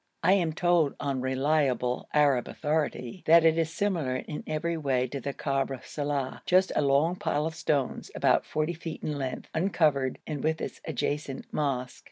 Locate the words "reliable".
1.21-2.09